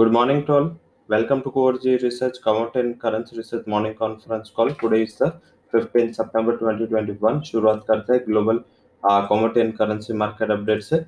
[0.00, 0.68] Good morning to all.
[1.08, 4.70] Welcome to Core G Research Commodity Currency Research Morning Conference Call.
[4.72, 5.28] Today is the
[5.72, 7.42] 15 सितंबर 2021.
[7.44, 8.60] शुरुआत करते हैं global
[9.02, 10.98] commodity and currency market update से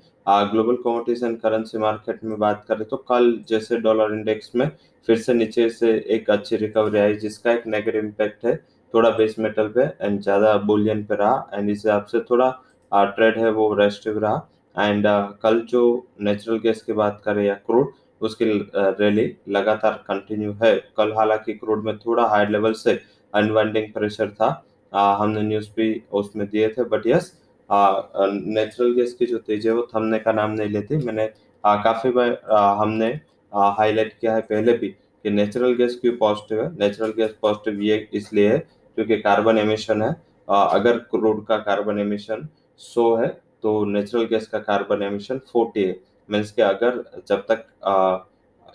[0.51, 4.69] global commodities and currency market में बात करें तो कल जैसे डॉलर इंडेक्स में
[5.09, 8.57] फिर से नीचे से एक अच्छी रिकवरी आई जिसका एक नेगेटिव इम्पैक्ट है
[8.95, 12.51] थोड़ा बेस मेटल पे एंड ज़्यादा बुलियन पे रहा एंड इस हिसाब से थोड़ा
[12.93, 15.07] ट्रेड है वो रेस्टिव रहा एंड
[15.43, 15.83] कल जो
[16.23, 18.45] नेचुरल गैस की बात करें या क्रूड उसकी
[18.77, 22.99] रैली लगातार कंटिन्यू है। कल हालाँकि क्रूड में थोड़ा हाई लेवल से
[23.33, 24.49] अनवाइंडिंग प्रेशर था।
[24.93, 27.33] आ, हमने न्यूज़ भी उसमें दिए थे बट यस
[27.71, 31.29] नेचुरल गैस की जो तेज़ी है वो थमने का नाम नहीं लेती। मैंने
[31.65, 32.31] आ, काफ़ी बार
[32.79, 33.09] हमने
[33.53, 37.97] हाईलाइट किया है पहले भी कि नेचुरल गैस क्यों पॉजिटिव है। नेचुरल गैस पॉजिटिव ये
[38.15, 40.15] इसलिए है क्योंकि कार्बन एमिशन है।
[40.49, 42.49] आ, अगर क्रूड का कार्बन एमिशन
[42.81, 43.29] सो है
[43.63, 45.93] तो नेचुरल गैस का कार्बन एमिशन फोर्टी है।
[46.33, 47.67] मीन्स के अगर जब तक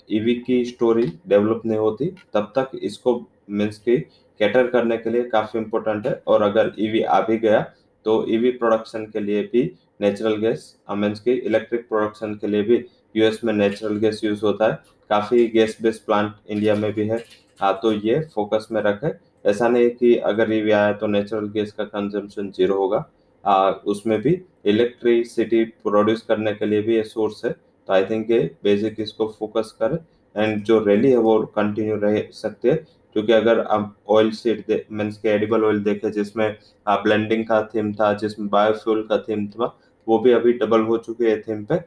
[0.09, 3.15] ईवी e की स्टोरी डेवलप नहीं होती तब तक इसको
[3.51, 3.97] मीन्स की
[4.39, 7.59] कैटर करने के लिए काफ़ी इम्पोर्टेंट है। और अगर ईवी e आ भी गया
[8.05, 9.63] तो ईवी e प्रोडक्शन के लिए भी
[10.01, 12.83] नेचुरल गैस मीन्स की इलेक्ट्रिक प्रोडक्शन के लिए भी
[13.15, 17.23] यूएस में नेचुरल गैस यूज़ होता है। काफ़ी गैस बेस्ड प्लांट इंडिया में भी है।
[17.59, 19.11] हाँ तो ये फोकस में रखे।
[19.49, 23.03] ऐसा नहीं कि अगर ईवी आया तो नेचुरल गैस का कंजम्पशन ज़ीरो होगा।
[23.43, 24.31] आ, उसमें भी
[24.67, 29.27] इलेक्ट्रिसिटी प्रोड्यूस करने के लिए भी ये सोर्स है। तो आई थिंक ये बेसिक इसको
[29.39, 29.97] फोकस कर
[30.35, 35.17] एंड जो रैली है वो कंटिन्यू रह सकते हैं। क्योंकि अगर आप ऑयल सीड मीन्स
[35.17, 36.57] के एडिबल ऑयल देखे जिसमें
[36.89, 41.29] ब्लेंडिंग का थीम था, जिसमें बायोफ्यूल का थीम था, वो भी अभी डबल हो चुके
[41.29, 41.79] हैं थीम पे।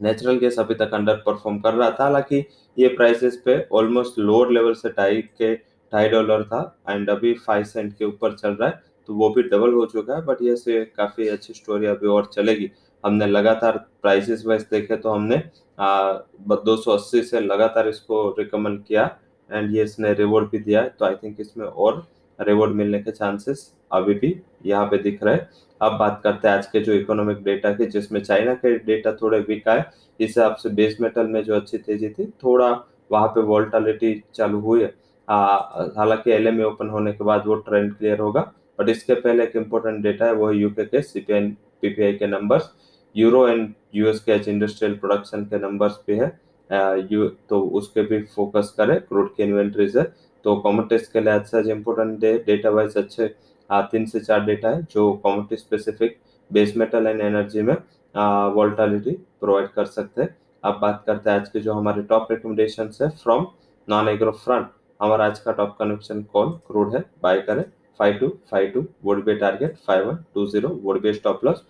[0.00, 2.44] नेचुरल गैस अभी तक अंडर परफॉर्म कर रहा था, हालाँकि
[2.76, 7.64] ये प्राइसेस पे ऑलमोस्ट लोअर लेवल से ढाई के ढाई डॉलर था एंड अभी फाइव
[7.64, 10.56] सेंट के ऊपर चल रहा है। तो वो भी डबल हो चुका है बट ये
[10.56, 12.70] से काफ़ी अच्छी स्टोरी अभी और चलेगी।
[13.04, 15.42] हमने लगातार प्राइसेस वाइज देखे तो हमने
[15.78, 19.04] दो सौ अस्सी से लगातार इसको रिकमेंड किया
[19.50, 22.06] एंड ये इसने रिवॉर्ड भी दिया है तो आई थिंक इसमें और
[22.38, 24.34] रिवॉर्ड मिलने के चांसेस अभी भी
[24.66, 25.48] यहाँ पे दिख रहे हैं।
[25.80, 29.38] अब बात करते हैं आज के जो इकोनॉमिक डेटा के, जिसमें चाइना के डेटा थोड़े
[29.40, 32.68] वीक आए, इस हिसाब से बेस मेटल में जो अच्छी तेज़ी थी, थोड़ा
[33.12, 34.88] वहाँ पे वोल्टालिटी चालू हुई है।
[35.28, 40.02] हालाँकि एल ओपन होने के बाद वो ट्रेंड क्लियर होगा बट इसके पहले एक इम्पोर्टेंट
[40.02, 41.50] डेटा है, वो है यूके के सीपीएन
[41.82, 42.70] पीपीआई के नंबर्स
[43.14, 46.32] यूरो एंड यूएस के इंडस्ट्रियल प्रोडक्शन के नंबर्स भी है.
[47.10, 50.04] यू तो उसके भी फोकस करें क्रूड की इन्वेंट्रीज है
[50.44, 53.26] तो कॉमोडिटीज के लिए अच्छा इम्पोर्टेंट डे डेटा वाइज अच्छे
[53.70, 56.18] तीन से चार डेटा है, जो commodity specific
[56.50, 57.74] base metal and energy में
[58.54, 60.36] वोल्टालिटी प्रोवाइड कर सकते हैं.
[60.64, 63.46] अब बात करते हैं आज के जो हमारे टॉप रिकमेंडेशन है फ्रॉम
[63.88, 64.68] नॉन एग्रो फ्रंट
[65.00, 67.64] हमारा आज का टॉप कनेक्शन कॉल क्रूड है बाय करें.
[68.00, 71.64] Five two five two would be target five one, two zero would be stop loss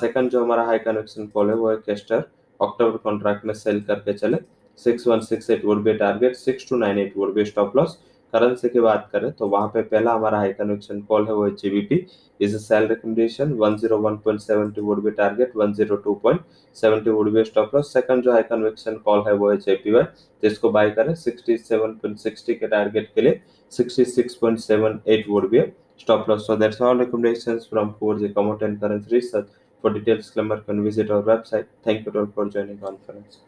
[0.00, 2.24] second जो हमारा हाई कनेक्शन कॉल है, वो है कैस्टर
[2.60, 4.36] अक्टूबर कॉन्ट्रैक्ट में सेल करके चले.
[4.78, 7.98] Six one six eight would be target six two nine eight would be stop loss
[8.34, 11.54] currency की बात करें तो वहाँ पे पहला हमारा हाई कन्वेक्शन कॉल है वो है
[11.62, 12.06] GBP
[12.40, 18.42] is sell recommendation 101.70 would be target 102.70 would be stop loss second जो हाई
[18.50, 20.04] कन्वेक्शन कॉल है वो है जेपीवाई
[20.42, 23.40] जिसको बाय करें 67.60 के टारगेट के लिए
[23.72, 26.46] 66.78 would be a stop loss.
[26.46, 29.48] So that's all recommendations from Forge Commodity and Currency Research.
[29.84, 31.66] For details, disclaimer, can visit our website.
[31.82, 33.42] Thank you all for joining conference.